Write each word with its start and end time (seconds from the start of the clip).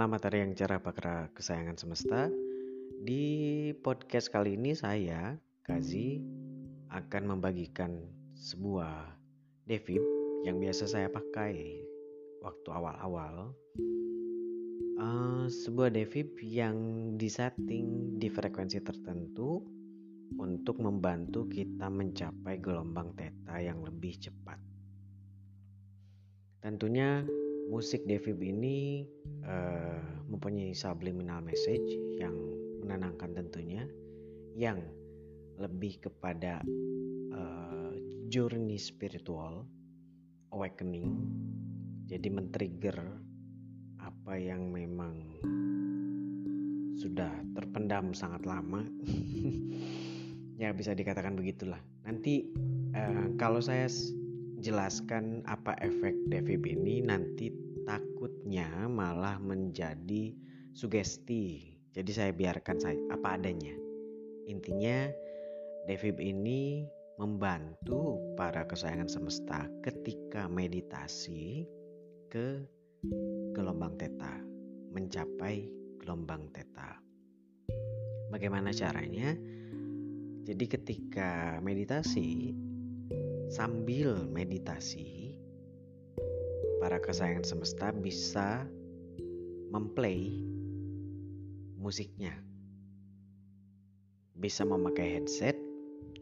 Selamat 0.00 0.32
hari 0.32 0.40
yang 0.40 0.56
cerah 0.56 0.80
pakra 0.80 1.28
kesayangan 1.36 1.76
semesta. 1.76 2.32
Di 3.04 3.68
podcast 3.84 4.32
kali 4.32 4.56
ini 4.56 4.72
saya, 4.72 5.36
Kazi, 5.60 6.24
akan 6.88 7.36
membagikan 7.36 8.08
sebuah 8.32 9.12
devib 9.68 10.00
yang 10.48 10.56
biasa 10.56 10.88
saya 10.88 11.12
pakai 11.12 11.84
waktu 12.40 12.68
awal-awal. 12.72 13.52
Uh, 14.96 15.44
sebuah 15.52 15.92
devib 15.92 16.32
yang 16.40 16.80
disetting 17.20 18.16
di 18.16 18.32
frekuensi 18.32 18.80
tertentu 18.80 19.60
untuk 20.40 20.80
membantu 20.80 21.44
kita 21.44 21.92
mencapai 21.92 22.56
gelombang 22.56 23.12
theta 23.20 23.60
yang 23.60 23.84
lebih 23.84 24.16
cepat. 24.16 24.56
Tentunya 26.64 27.20
musik 27.70 28.02
Devib 28.02 28.42
ini 28.42 29.06
uh, 29.46 30.02
mempunyai 30.26 30.74
subliminal 30.74 31.38
message 31.38 31.86
yang 32.18 32.34
menenangkan 32.82 33.30
tentunya, 33.30 33.86
yang 34.58 34.82
lebih 35.54 36.02
kepada 36.02 36.58
uh, 37.30 37.94
journey 38.26 38.74
spiritual, 38.74 39.70
awakening, 40.50 41.14
jadi 42.10 42.26
men-trigger 42.26 42.98
apa 44.02 44.34
yang 44.34 44.74
memang 44.74 45.14
sudah 46.98 47.30
terpendam 47.54 48.10
sangat 48.10 48.42
lama. 48.50 48.82
ya 50.60 50.74
bisa 50.74 50.90
dikatakan 50.92 51.38
begitulah. 51.38 51.78
Nanti 52.02 52.50
uh, 52.98 53.38
kalau 53.38 53.62
saya 53.62 53.86
jelaskan 54.60 55.40
apa 55.48 55.72
efek 55.80 56.12
devib 56.28 56.68
ini 56.68 57.00
nanti 57.00 57.48
takutnya 57.88 58.86
malah 58.86 59.40
menjadi 59.40 60.36
sugesti. 60.76 61.74
Jadi 61.90 62.10
saya 62.12 62.30
biarkan 62.30 62.76
saya 62.78 62.96
apa 63.10 63.40
adanya. 63.40 63.74
Intinya 64.46 65.10
devib 65.88 66.20
ini 66.22 66.86
membantu 67.18 68.16
para 68.38 68.64
kesayangan 68.64 69.10
semesta 69.10 69.66
ketika 69.82 70.46
meditasi 70.46 71.66
ke 72.30 72.62
gelombang 73.56 73.96
teta, 73.96 74.40
mencapai 74.92 75.68
gelombang 75.98 76.48
teta. 76.54 77.00
Bagaimana 78.30 78.70
caranya? 78.70 79.34
Jadi 80.46 80.64
ketika 80.64 81.60
meditasi 81.60 82.54
sambil 83.50 84.14
meditasi, 84.30 85.34
para 86.78 87.02
kesayangan 87.02 87.42
semesta 87.42 87.90
bisa 87.90 88.62
memplay 89.74 90.46
musiknya. 91.74 92.30
Bisa 94.38 94.62
memakai 94.62 95.18
headset, 95.18 95.58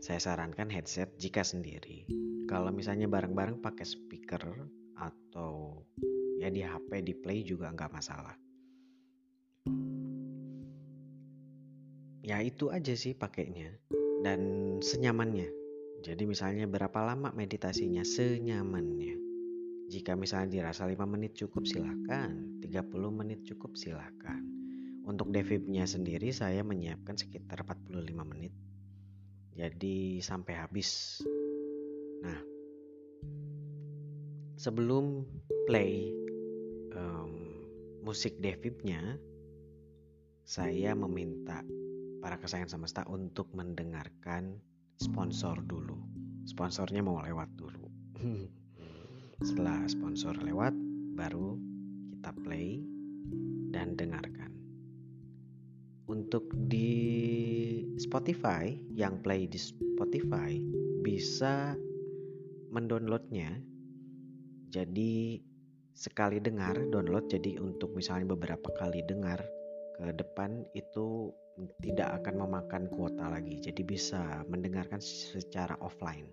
saya 0.01 0.19
sarankan 0.19 0.73
headset 0.73 1.13
jika 1.21 1.45
sendiri. 1.45 2.09
Kalau 2.49 2.73
misalnya 2.73 3.07
bareng-bareng 3.07 3.61
pakai 3.61 3.85
speaker 3.85 4.43
atau 4.97 5.85
ya 6.41 6.49
di 6.49 6.65
HP 6.65 7.05
di 7.05 7.13
play 7.13 7.45
juga 7.45 7.69
nggak 7.71 7.93
masalah. 7.93 8.35
Ya 12.25 12.41
itu 12.41 12.73
aja 12.73 12.97
sih 12.97 13.13
pakainya 13.13 13.77
dan 14.25 14.41
senyamannya. 14.81 15.58
Jadi 15.99 16.23
misalnya 16.31 16.71
berapa 16.71 17.03
lama 17.03 17.35
meditasinya 17.35 18.07
senyamannya. 18.07 19.19
Jika 19.89 20.15
misalnya 20.15 20.61
dirasa 20.61 20.85
5 20.85 20.95
menit 21.09 21.35
cukup 21.35 21.65
silakan, 21.65 22.61
30 22.63 23.09
menit 23.11 23.43
cukup 23.49 23.75
silakan. 23.75 24.45
Untuk 25.09 25.33
devibnya 25.33 25.89
sendiri 25.89 26.29
saya 26.31 26.61
menyiapkan 26.61 27.17
sekitar 27.17 27.65
45 27.65 28.05
menit. 28.29 28.53
Jadi 29.57 30.21
sampai 30.21 30.55
habis. 30.55 31.19
Nah, 32.23 32.39
sebelum 34.61 35.25
play 35.67 36.13
um, 36.95 37.33
musik 38.05 38.39
devibnya, 38.39 39.17
saya 40.45 40.95
meminta 40.95 41.65
para 42.21 42.37
kesayangan 42.39 42.77
semesta 42.77 43.03
untuk 43.09 43.51
mendengarkan 43.57 44.61
sponsor 44.99 45.63
dulu. 45.63 45.95
Sponsornya 46.45 47.01
mau 47.07 47.23
lewat 47.23 47.49
dulu. 47.55 47.87
Setelah 49.47 49.87
sponsor 49.87 50.35
lewat, 50.43 50.75
baru 51.15 51.55
kita 52.19 52.35
play 52.43 52.83
dan 53.71 53.95
dengarkan. 53.95 54.51
Untuk 56.11 56.51
di 56.67 56.91
Spotify, 58.01 58.75
yang 58.91 59.23
play 59.23 59.47
di 59.47 59.61
Spotify 59.61 60.59
bisa 61.07 61.79
mendownloadnya. 62.75 63.55
Jadi 64.69 65.39
sekali 65.95 66.39
dengar 66.39 66.79
download 66.91 67.27
jadi 67.27 67.59
untuk 67.59 67.95
misalnya 67.95 68.35
beberapa 68.39 68.71
kali 68.75 69.03
dengar 69.03 69.43
ke 69.99 70.15
depan 70.15 70.63
itu 70.79 71.35
tidak 71.83 72.23
akan 72.23 72.47
memakan 72.47 72.85
kuota 72.93 73.27
lagi. 73.31 73.59
Jadi 73.59 73.83
bisa 73.83 74.47
mendengarkan 74.47 75.03
secara 75.03 75.75
offline. 75.83 76.27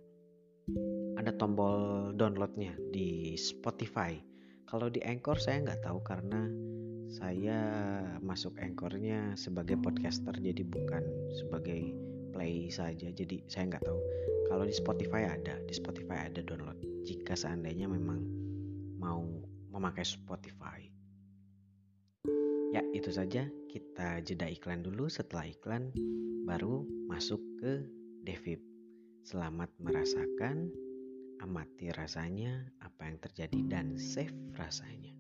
Ada 1.18 1.34
tombol 1.38 2.12
downloadnya 2.18 2.74
di 2.90 3.38
Spotify. 3.38 4.18
Kalau 4.66 4.90
di 4.90 5.02
Anchor 5.06 5.38
saya 5.38 5.62
nggak 5.62 5.86
tahu 5.86 6.00
karena 6.02 6.50
saya 7.06 7.60
masuk 8.26 8.58
Anchornya 8.58 9.38
sebagai 9.38 9.78
podcaster 9.78 10.34
jadi 10.42 10.66
bukan 10.66 11.06
sebagai 11.38 11.94
play 12.34 12.68
saja. 12.74 13.14
Jadi 13.14 13.46
saya 13.46 13.70
nggak 13.70 13.86
tahu. 13.86 14.00
Kalau 14.50 14.66
di 14.66 14.74
Spotify 14.74 15.30
ada 15.30 15.58
di 15.66 15.74
Spotify 15.74 16.30
ada 16.30 16.42
download. 16.42 16.82
Jika 17.06 17.38
seandainya 17.38 17.86
memang 17.86 18.26
mau 18.98 19.22
memakai 19.70 20.02
Spotify 20.02 20.95
Ya, 22.76 22.84
itu 22.92 23.08
saja. 23.08 23.48
Kita 23.72 24.20
jeda 24.20 24.52
iklan 24.52 24.84
dulu. 24.84 25.08
Setelah 25.08 25.48
iklan, 25.48 25.96
baru 26.44 26.84
masuk 27.08 27.40
ke 27.64 27.88
Devip. 28.28 28.60
Selamat 29.24 29.72
merasakan, 29.80 30.76
amati 31.40 31.96
rasanya, 31.96 32.68
apa 32.84 33.08
yang 33.08 33.16
terjadi, 33.24 33.60
dan 33.72 33.96
save 33.96 34.36
rasanya. 34.60 35.16